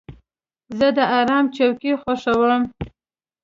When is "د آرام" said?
0.97-1.45